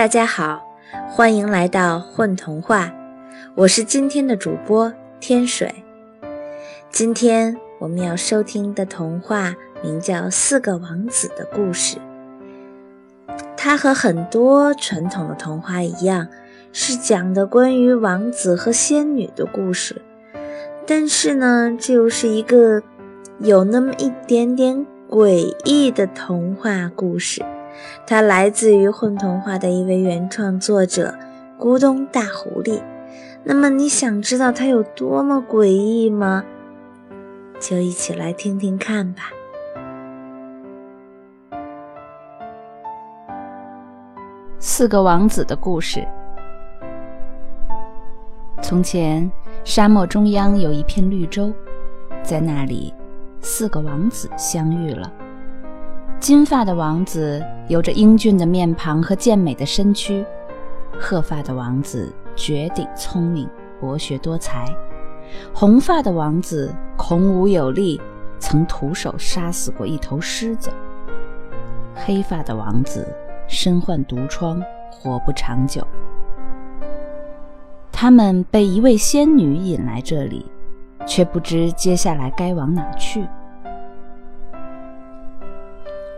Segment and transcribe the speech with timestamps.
[0.00, 0.66] 大家好，
[1.10, 2.90] 欢迎来到混童话，
[3.54, 4.90] 我是今天的主播
[5.20, 5.70] 天水。
[6.90, 11.98] 今天我们要收听的童话名叫《四个王子的故事》。
[13.58, 16.26] 它和很多传统的童话一样，
[16.72, 20.00] 是讲的关于王子和仙女的故事。
[20.86, 22.82] 但是呢，这又是一个
[23.40, 27.44] 有那么一点点诡异的童话故事。
[28.06, 31.14] 它来自于混童话的一位原创作者
[31.58, 32.80] 咕咚大狐狸。
[33.42, 36.44] 那么你想知道它有多么诡异吗？
[37.58, 39.30] 就一起来听听看吧。
[44.58, 46.06] 四个王子的故事。
[48.62, 49.30] 从前，
[49.64, 51.52] 沙漠中央有一片绿洲，
[52.22, 52.94] 在那里，
[53.40, 55.10] 四个王子相遇了。
[56.20, 60.22] 金发的王子有着英俊的面庞和健美的身躯，
[61.00, 63.48] 褐发的王子绝顶聪明，
[63.80, 64.66] 博学多才，
[65.54, 67.98] 红发的王子孔武有力，
[68.38, 70.68] 曾徒手杀死过一头狮子。
[71.94, 73.08] 黑发的王子
[73.48, 74.62] 身患毒疮，
[74.92, 75.86] 活不长久。
[77.90, 80.44] 他们被一位仙女引来这里，
[81.06, 83.26] 却不知接下来该往哪去。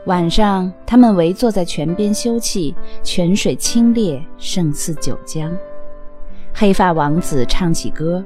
[0.06, 5.56] 晚上，他们围坐在泉边休憩，泉水清冽，胜似九江。
[6.53, 8.25] 黑发王子唱起歌：“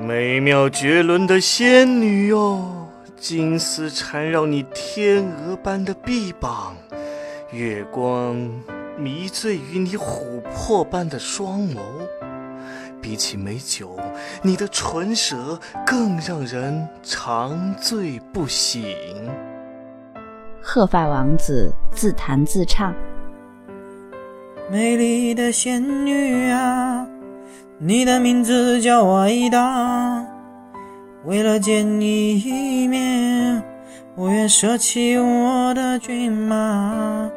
[0.00, 2.86] 美妙绝伦的仙女哟，
[3.16, 6.76] 金丝缠绕你天鹅般的臂膀，
[7.50, 8.36] 月光
[8.96, 11.78] 迷醉于你琥珀般的双眸。
[13.02, 13.98] 比起美酒，
[14.42, 18.84] 你的唇舌更让人长醉不醒。”
[20.66, 22.94] 鹤发王子自弹自唱
[24.72, 27.06] ：“美丽的仙女啊，
[27.78, 30.24] 你的名字叫我伊达。
[31.26, 33.62] 为了见你一面，
[34.16, 37.28] 我愿舍弃我的骏马；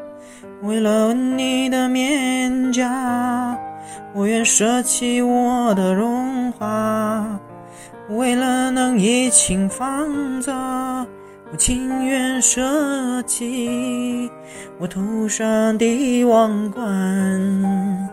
[0.63, 3.59] 为了吻你的面颊，
[4.13, 7.25] 我愿舍弃我的荣华；
[8.07, 10.55] 为了能一情放纵。”
[11.49, 14.29] 我情愿舍弃
[14.79, 18.09] 我头上的王冠。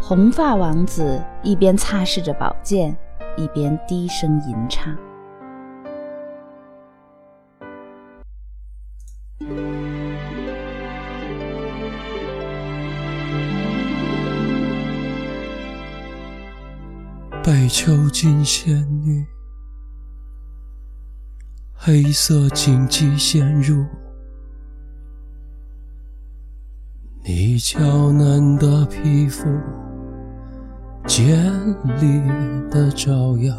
[0.00, 2.96] 红发王子一边擦拭着宝剑，
[3.36, 4.92] 一边低声吟唱
[17.44, 18.74] ：“被囚禁仙
[19.04, 19.24] 女。”
[21.82, 23.86] 黑色荆棘陷入
[27.24, 29.48] 你娇嫩的皮肤，
[31.06, 31.42] 尖
[31.98, 32.20] 利
[32.70, 33.54] 的爪牙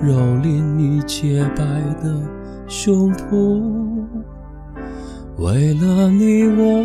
[0.00, 1.64] 蹂躏你洁白
[2.00, 2.22] 的
[2.68, 4.06] 胸脯。
[5.38, 6.84] 为了你，我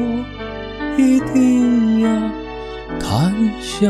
[0.98, 2.10] 一定要
[3.00, 3.88] 砍下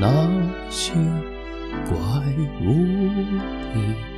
[0.00, 0.30] 那
[0.70, 0.94] 些
[1.86, 1.94] 怪
[2.62, 2.72] 物
[3.74, 4.13] 的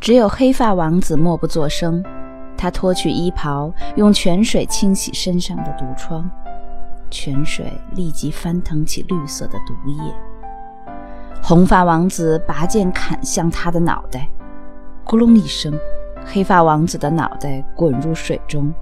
[0.00, 2.02] 只有黑发王子默不作声，
[2.56, 6.30] 他脱去衣袍，用泉水清洗身上的毒疮，
[7.10, 10.14] 泉水立即翻腾起绿色的毒液。
[11.42, 14.26] 红发王子拔剑砍向他的脑袋，
[15.04, 15.78] 咕隆一声，
[16.24, 18.72] 黑发王子的脑袋滚入水中，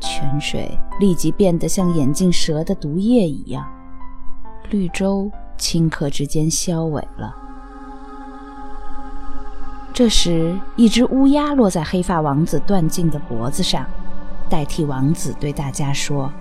[0.00, 3.64] 泉水立即变得像眼镜蛇的毒液一样，
[4.70, 5.30] 绿洲。
[5.62, 7.32] 顷刻之间消萎了。
[9.94, 13.86] 这时，一只乌鸦落在黑发王子断颈的脖子上，
[14.50, 16.32] 代替王子对大家说：“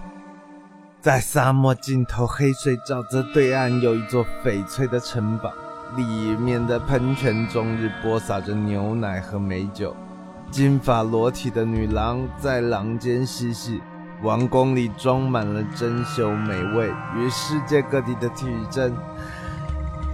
[1.02, 5.52] 在沙漠尽头黑水沼泽对岸有一座翡翠的城堡，
[5.96, 6.03] 里
[6.38, 9.96] 面的喷泉终日播撒着牛奶和美酒，
[10.50, 13.82] 金发裸体的女郎在廊间嬉戏。”
[14.23, 18.96] 王宫里装满了珍馐美味与世界各地的体征，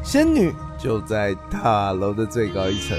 [0.01, 2.98] 仙女就在塔楼的最高一层，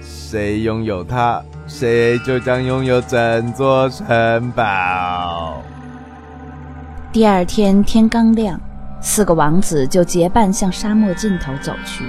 [0.00, 5.62] 谁拥有它，谁就将拥有整座城堡。
[7.12, 8.58] 第二天天刚亮，
[9.02, 12.04] 四个王子就结伴向沙漠尽头走去，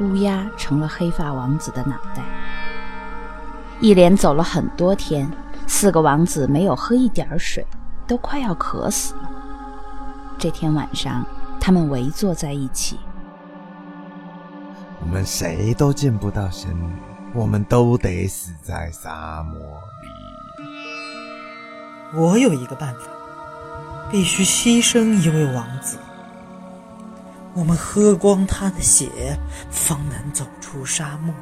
[0.00, 2.24] 乌鸦成了黑发王子的脑袋。
[3.78, 5.30] 一连走了很多天。
[5.66, 7.66] 四个王子没有喝一点水，
[8.06, 9.30] 都快要渴死了。
[10.38, 11.24] 这天晚上，
[11.60, 12.98] 他们围坐在一起。
[15.00, 16.92] 我们谁都见不到仙女，
[17.34, 20.08] 我们都得死在沙漠里。
[22.18, 23.00] 我有一个办法，
[24.10, 25.98] 必须牺牲一位王子。
[27.54, 29.38] 我们喝光他的血，
[29.70, 31.34] 方能走出沙漠。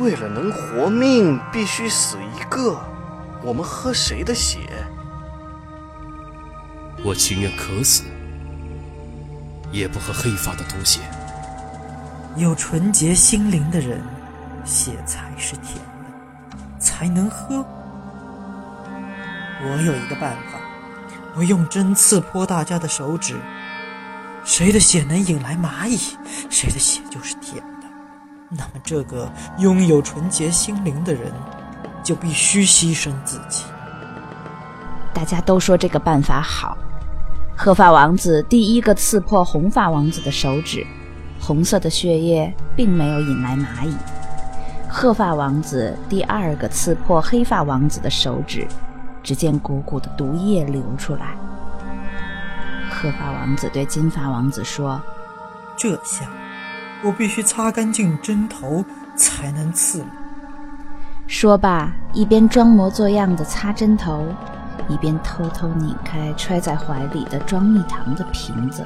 [0.00, 2.80] 为了能活命，必须死一个。
[3.42, 4.58] 我们喝谁的血？
[7.04, 8.04] 我情愿渴死，
[9.70, 11.00] 也不喝黑发的毒血。
[12.34, 14.00] 有纯洁心灵的人，
[14.64, 17.62] 血才是甜的，才能喝。
[19.62, 20.58] 我有一个办法，
[21.36, 23.38] 我用针刺破大家的手指，
[24.44, 26.16] 谁的血能引来蚂蚁，
[26.48, 27.36] 谁的血就是。
[28.50, 31.32] 那么，这个拥有纯洁心灵的人，
[32.02, 33.62] 就必须牺牲自己。
[35.14, 36.76] 大家都说这个办法好。
[37.56, 40.84] 褐发王子第一个刺破红发王子的手指，
[41.38, 43.94] 红色的血液并没有引来蚂蚁。
[44.88, 48.66] 褐发王子第二个刺破黑发王子的手指，
[49.22, 51.36] 只见鼓鼓的毒液流出来。
[52.90, 55.00] 褐发王子对金发王子说
[55.78, 56.26] ：“这下，
[57.02, 58.84] 我必须擦干净针头
[59.16, 60.04] 才能刺。”
[61.26, 64.26] 说罢，一边装模作样的擦针头。
[64.88, 68.84] 一边偷偷拧开揣在怀里的装蜜糖的瓶子，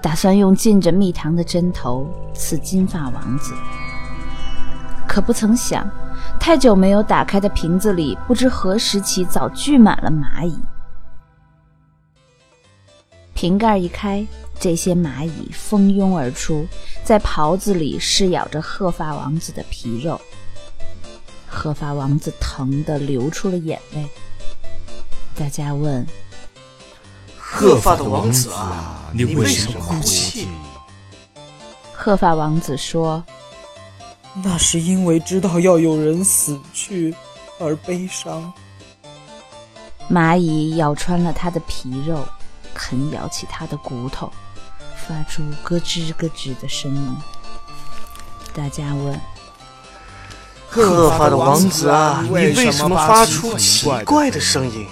[0.00, 3.54] 打算用浸着蜜糖的针头刺金发王子。
[5.06, 5.88] 可不曾想，
[6.40, 10.58] 太久没有打开的瓶子里，不知何时起早聚满了蚂蚁。
[13.38, 14.26] 瓶盖一开，
[14.58, 16.66] 这些蚂蚁蜂拥而出，
[17.04, 20.20] 在袍子里噬咬着鹤发王子的皮肉。
[21.46, 24.04] 鹤发王子疼得流出了眼泪。
[25.36, 26.04] 大家问
[27.38, 30.48] ：“鹤发的王子啊，你为什么哭泣？”
[31.94, 33.24] 鹤发王子说
[34.42, 37.14] ：“那是因为知道要有人死去
[37.60, 38.52] 而悲伤。”
[40.10, 42.26] 蚂蚁咬穿了他的皮肉，
[42.78, 44.32] 啃咬起他的骨头，
[44.96, 47.16] 发出咯吱咯吱的声音。
[48.54, 49.20] 大家问
[50.70, 54.86] ：“鹤发的王子啊，你为什么发出奇怪的声音？”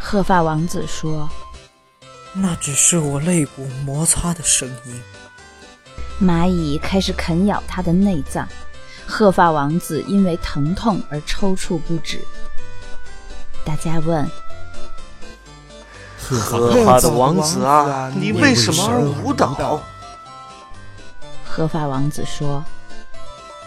[0.00, 1.28] 鹤发王子说
[2.32, 5.02] ：“那只是我肋骨摩擦的声音。”
[6.18, 8.48] 蚂蚁开始啃咬他的内脏，
[9.06, 12.24] 鹤发王子因为疼痛而抽搐不止。
[13.64, 14.26] 大家问
[16.34, 19.80] ：“褐发的王子啊，你为什么而舞蹈？”
[21.44, 22.64] 褐发王子说：“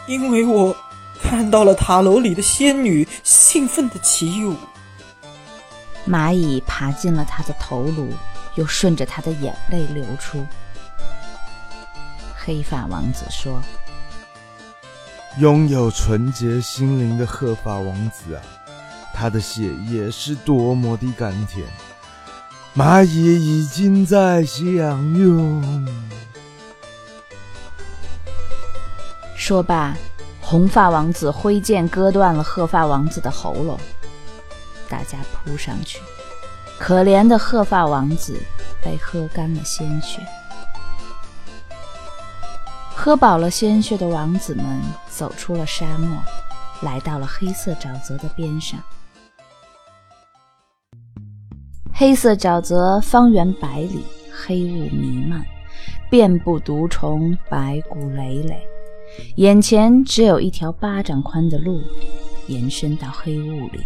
[0.08, 0.76] 因为我
[1.22, 4.56] 看到了塔楼里的仙女兴奋的起舞。”
[6.08, 8.12] 蚂蚁爬进了他的头颅，
[8.56, 10.46] 又顺着他的眼泪流出。
[12.36, 13.62] 黑发王子说
[15.38, 18.42] ：“拥有纯洁心灵的褐发王子啊，
[19.14, 21.66] 他的血液是多么的甘甜！
[22.80, 25.62] 蚂蚁已经在享用。”
[29.36, 29.94] 说罢，
[30.40, 33.78] 红发王子挥剑割断了褐发王子的喉咙。
[34.88, 36.00] 大家扑上去，
[36.80, 38.40] 可怜的褐发王子
[38.82, 40.26] 被喝干了鲜血。
[42.96, 44.66] 喝饱了鲜血的王子们
[45.10, 46.18] 走出了沙漠，
[46.82, 48.80] 来到了黑色沼泽的边上。
[52.00, 55.46] 黑色沼泽方圆百里，黑雾弥漫，
[56.10, 58.66] 遍布毒虫，白骨累累。
[59.36, 61.82] 眼前只有一条巴掌宽的路，
[62.48, 63.82] 延伸到黑雾里。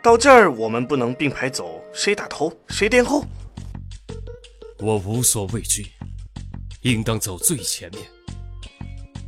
[0.00, 3.24] 到这儿，我们不能并排走，谁打头谁垫后。
[4.78, 5.84] 我无所畏惧，
[6.82, 8.02] 应当走最前面。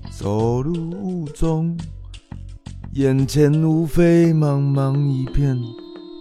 [0.09, 1.76] 走入雾中，
[2.92, 5.61] 眼前无非茫茫一片，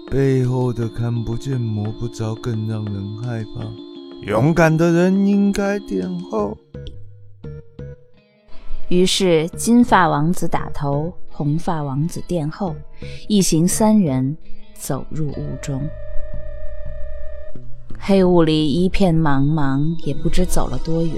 [0.09, 3.63] 背后的看不见摸不着，更让人害怕。
[4.25, 6.57] 勇敢的人应该殿后。
[8.87, 11.13] 于是，金发王子打头。
[11.29, 12.75] 红发王子殿后，
[13.29, 14.35] 一行三人
[14.73, 15.79] 走入雾中。
[17.97, 21.15] 黑雾里一片茫茫，也不知走了多远。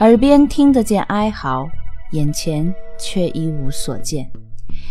[0.00, 1.68] 耳边听得见哀嚎，
[2.10, 4.28] 眼前却一无所见。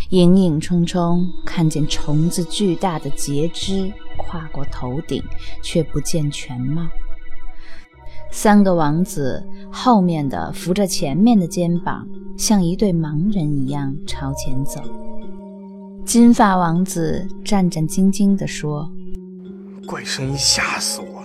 [0.10, 5.24] 影影冲冲，看见虫子巨大的截肢跨过头顶，
[5.62, 6.88] 却不见全貌。
[8.32, 14.82] 三个王子后面的扶着前面的肩膀，像一对盲人一样朝前走。
[16.06, 18.92] 金发王子战战兢兢地说
[19.88, 21.24] ：“怪声音吓死我，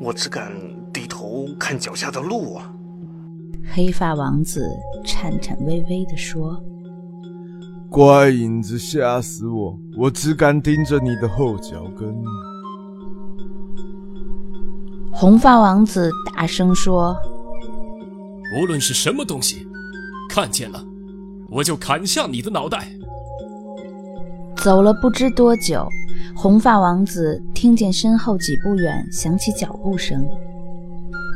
[0.00, 0.52] 我只敢
[0.92, 2.72] 低头看脚下的路啊！”
[3.74, 4.68] 黑发王子
[5.04, 6.62] 颤颤巍巍地说
[7.92, 12.10] ：“怪影子吓死我，我只敢盯着你的后脚跟。”
[15.12, 17.14] 红发王子大声说
[18.58, 19.68] ：“无论是什么东西，
[20.26, 20.82] 看见了，
[21.50, 22.88] 我就砍下你的脑袋。”
[24.56, 25.86] 走了不知多久，
[26.34, 30.26] 红发王子听见身后几步远响起脚步声。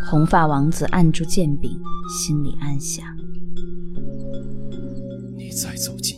[0.09, 1.71] 红发王子按住剑柄，
[2.09, 3.05] 心里暗想
[5.37, 6.16] ：“你再走近，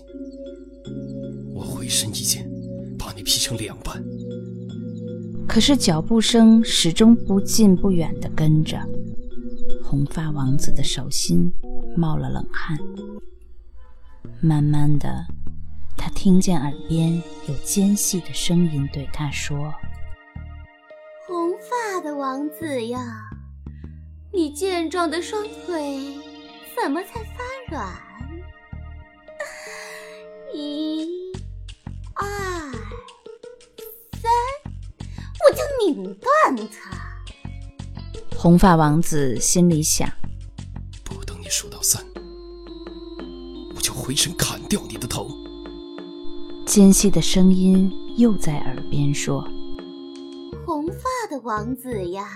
[3.29, 4.03] 劈成两半。”
[5.47, 8.81] 可是脚步声始终不近不远地跟着。
[9.85, 11.53] 红发王子的手心
[11.95, 12.79] 冒了冷汗。
[14.41, 15.27] 慢慢的，
[15.97, 19.73] 他听见耳边有尖细的声音对他说
[21.29, 23.29] ：“红发的王子呀。”
[24.33, 25.99] 你健壮的双腿
[26.77, 27.91] 怎么才发软？
[30.55, 31.07] 一、
[32.15, 32.27] 二、
[35.81, 36.99] 拧断它。
[38.37, 40.09] 红发王子心里想：
[41.05, 42.05] 不等你数到三，
[43.75, 45.29] 我就回身砍掉你的头。
[46.65, 49.43] 尖细的声音又在耳边说
[50.67, 52.29] ：“红发的王子呀。”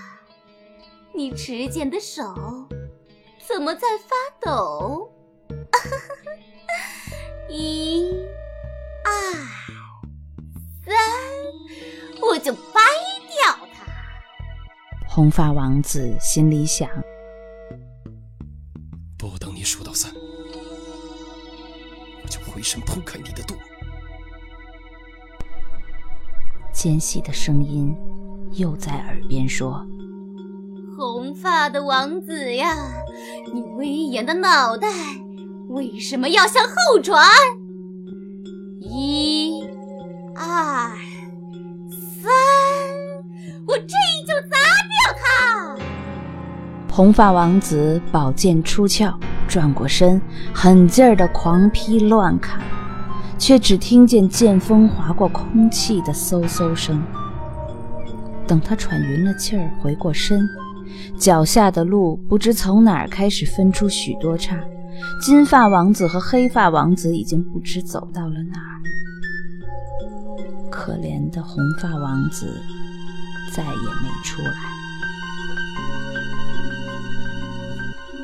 [1.15, 2.23] 你持剑的手
[3.47, 5.07] 怎么在发抖？
[7.47, 8.07] 一、
[9.05, 9.11] 二、
[15.15, 16.89] 红发王子心里想：
[19.15, 20.11] 不等你数到三，
[22.23, 23.53] 我就回身剖开你的肚。
[26.71, 27.95] 尖细的声音
[28.53, 29.85] 又在耳边说。
[30.97, 32.75] 红发的王子呀，
[33.53, 34.87] 你威严的脑袋
[35.67, 37.23] 为什么要向后转？
[46.95, 49.11] 红发王子宝剑出鞘，
[49.47, 50.21] 转过身，
[50.53, 52.61] 狠劲儿的狂劈乱砍，
[53.35, 57.03] 却只听见剑锋划过空气的嗖嗖声。
[58.45, 60.47] 等他喘匀了气儿，回过身。
[61.17, 64.55] 脚下的路不知从哪儿开始分出许多岔，
[65.19, 68.77] 金发王子和黑发王子已经不知走到了哪儿。
[70.69, 72.61] 可怜的红发王子
[73.51, 74.53] 再也没出来，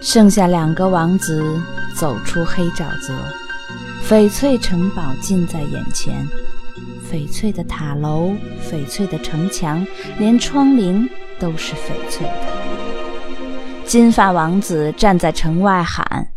[0.02, 1.62] 剩下两个王子
[1.94, 3.14] 走出黑沼泽，
[4.08, 6.26] 翡翠城堡近在眼前，
[7.12, 8.32] 翡翠的塔楼，
[8.64, 9.86] 翡翠的城墙，
[10.18, 12.34] 连窗棂都是翡翠的。
[13.86, 16.32] 金发王子站在城外喊：“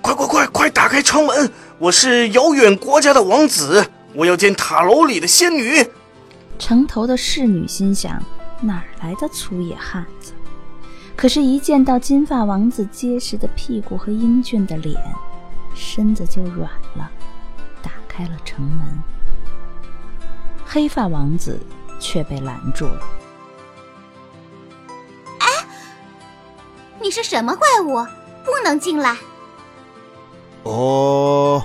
[0.00, 1.50] 快快快快打开城门！
[1.78, 5.84] 我是遥远国家的王子，我要见塔楼里的仙女。”
[6.56, 8.22] 城头的侍女心想
[8.66, 10.32] ：“哪来的粗野汉子？”
[11.16, 15.00] 可是，一见到金发王子结实的屁股和英俊的脸，
[15.74, 17.10] 身子就软了，
[17.82, 19.02] 打开了城门。
[20.64, 21.60] 黑发王子
[22.00, 23.00] 却被拦住了。
[27.00, 28.04] 你是什么怪物？
[28.44, 29.16] 不能进来！
[30.62, 31.62] 哦，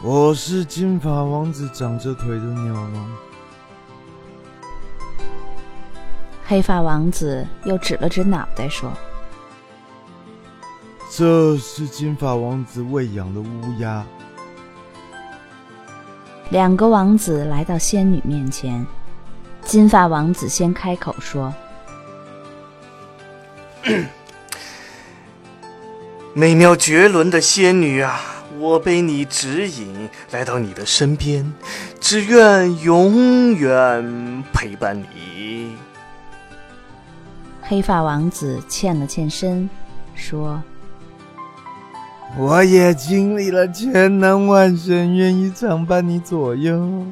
[0.00, 3.18] 我是金发王子长着腿的鸟吗？
[6.50, 8.90] 黑发王子又指了指脑袋说
[11.14, 13.46] ：“这是金发王子喂养的乌
[13.80, 14.02] 鸦。”
[16.48, 18.86] 两个王子来到仙女面前，
[19.62, 21.52] 金发王子先开口说。
[26.32, 28.22] 美妙绝伦的仙女啊，
[28.58, 31.52] 我被你指引来到你的身边，
[32.00, 35.76] 只愿永远陪伴你。
[37.68, 39.68] 黑发王子欠了欠身，
[40.14, 40.62] 说
[42.38, 47.04] ：“我也经历了千难万险，愿意常伴你左右。”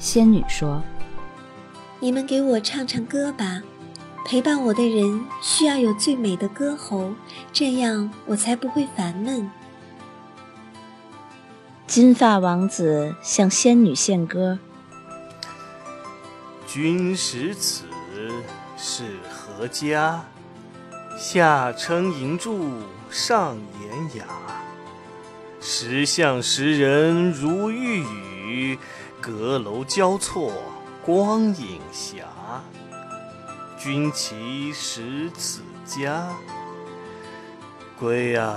[0.00, 0.82] 仙女说
[2.00, 3.60] ：“你们给我唱唱歌吧。”
[4.24, 7.12] 陪伴我的人需要有最美的歌喉，
[7.52, 9.50] 这样我才不会烦闷。
[11.86, 14.58] 金发王子向仙女献歌
[16.66, 17.84] ：“君识此
[18.78, 20.24] 是何家？
[21.18, 22.70] 下称银柱，
[23.10, 24.24] 上檐雅。
[25.60, 28.78] 石像石人如玉宇，
[29.20, 30.52] 阁楼交错
[31.04, 32.18] 光影霞。”
[33.76, 36.28] 君其实此家。
[37.98, 38.54] 归呀，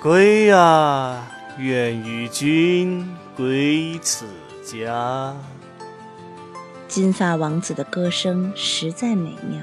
[0.00, 1.26] 归呀，
[1.58, 4.26] 愿与君归此
[4.64, 5.34] 家。
[6.88, 9.60] 金发王子的歌声实在美妙，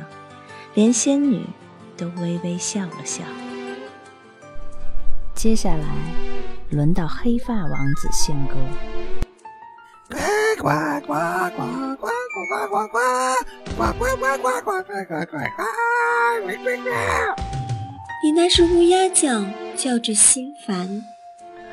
[0.74, 1.46] 连仙女
[1.98, 3.24] 都微微笑了笑。
[5.34, 5.86] 接下来，
[6.70, 8.56] 轮到黑发王子献歌。
[10.10, 10.18] 呱
[10.62, 10.70] 呱
[11.02, 11.64] 呱呱
[11.96, 13.08] 呱呱呱呱呱
[13.78, 15.64] 呱呱呱呱呱呱呱呱呱！
[18.24, 19.44] 你那是乌鸦叫，
[19.76, 21.04] 叫着心烦。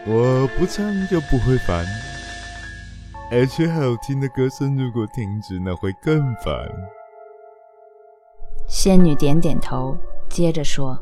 [0.07, 1.85] 我不唱就不会烦，
[3.33, 6.69] 而且好听的歌声如果停止，那会更烦。
[8.67, 9.97] 仙女点点头，
[10.29, 10.99] 接着说：“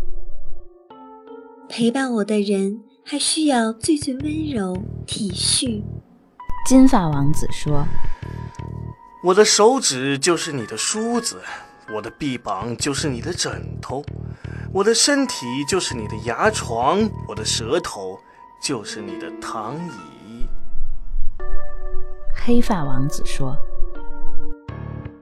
[1.71, 5.83] 陪伴我的人还需要最最温柔体恤。”
[6.69, 7.83] 金发王子说
[9.25, 11.41] ：“我的手指就是你的梳子，
[11.95, 14.05] 我的臂膀就是你的枕头，
[14.71, 18.19] 我的身体就是你的牙床，我的舌头
[18.63, 19.91] 就是你的躺椅。”
[22.49, 23.55] 黑发王子说：“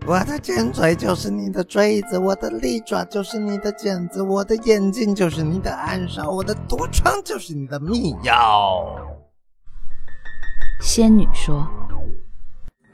[0.06, 8.96] 我的尖嘴就是你的锥子，我的利爪就是你的剪子，我的眼睛就是你的暗哨，我的毒疮就是你的密药。”
[10.80, 11.66] 仙女说：“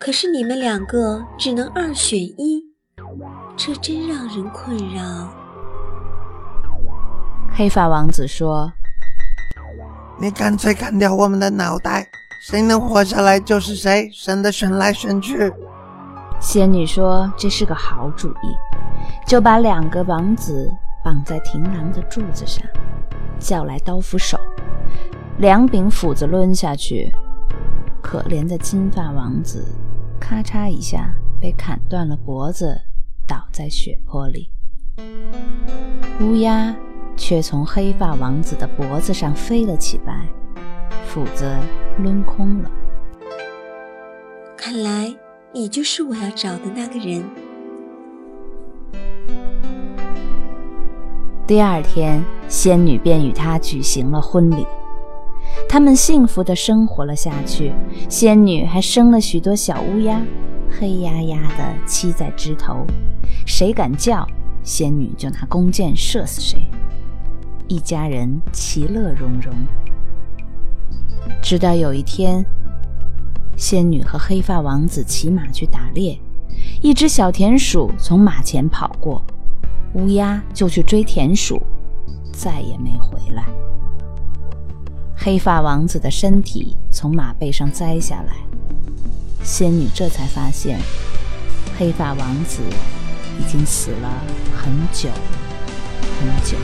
[0.00, 2.64] 可是你们两个只能二选一，
[3.54, 5.28] 这真让人困扰。”
[7.54, 8.72] 黑发王子说
[10.18, 12.08] ：“你干脆砍掉我们的脑袋，
[12.44, 15.48] 谁能活下来就是谁，省得选来选去。”
[16.42, 18.56] 仙女说：“这是个好主意。”
[19.24, 20.68] 就把两个王子
[21.04, 22.60] 绑在亭廊的柱子上，
[23.38, 24.36] 叫来刀斧手，
[25.38, 27.12] 两柄斧子抡下去。
[28.02, 29.64] 可怜的金发王子，
[30.18, 32.76] 咔嚓一下被砍断了脖子，
[33.24, 34.50] 倒在血泊里。
[36.20, 36.74] 乌鸦
[37.16, 40.26] 却从黑发王子的脖子上飞了起来，
[41.12, 41.44] 斧子
[41.98, 42.70] 抡空了。
[44.56, 45.14] 看来
[45.52, 47.22] 你就是我要找的那个人。
[51.46, 54.66] 第二天，仙女便与他举行了婚礼。
[55.68, 57.74] 他们幸福的生活了下去。
[58.08, 60.22] 仙女还生了许多小乌鸦，
[60.70, 62.86] 黑压压的栖在枝头，
[63.46, 64.26] 谁敢叫，
[64.62, 66.62] 仙女就拿弓箭射死谁。
[67.68, 69.52] 一家人其乐融融。
[71.40, 72.44] 直到有一天，
[73.56, 76.18] 仙女和黑发王子骑马去打猎，
[76.80, 79.22] 一只小田鼠从马前跑过，
[79.94, 81.60] 乌鸦就去追田鼠，
[82.32, 83.44] 再也没回来。
[85.16, 88.34] 黑发王子的身体从马背上摘下来，
[89.42, 90.80] 仙女这才发现，
[91.78, 92.62] 黑发王子
[93.38, 94.08] 已经死了
[94.56, 95.08] 很久
[96.18, 96.56] 很久。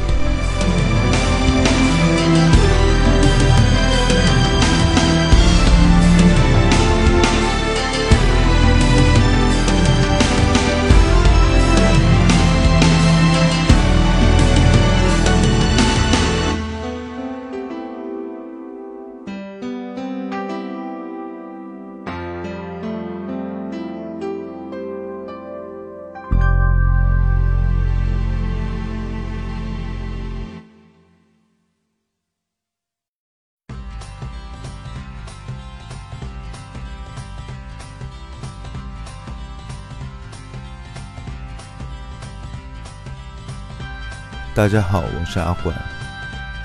[44.58, 45.72] 大家好，我是阿焕，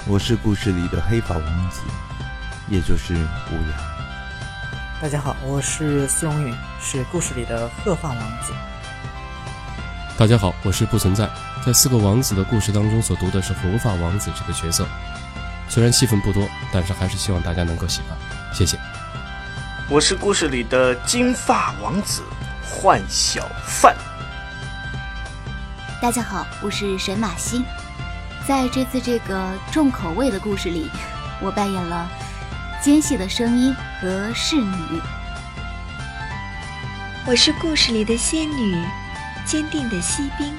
[0.08, 1.82] 我是故事里的黑发王子，
[2.68, 3.78] 也就是乌鸦。
[5.00, 8.52] 大家好，我是司荣允，是故事里的鹤发王子。
[10.18, 11.30] 大家好，我是不存在，
[11.64, 14.88] 在四个王子的故事当中所读的是红发王子这个角色。
[15.70, 18.18] 虽然戏份不多，但是还是希望大家能够喜欢，
[18.52, 18.76] 谢谢。
[19.88, 22.24] 我是故事里的金发王子
[22.68, 23.96] 幻小范。
[26.02, 27.64] 大家好，我是沈马星。
[28.46, 30.90] 在这次这个重口味的故事里，
[31.42, 32.10] 我扮演了
[32.82, 35.02] 奸细的声音和侍女。
[37.26, 38.84] 我是故事里的仙女，
[39.46, 40.54] 坚定的锡兵。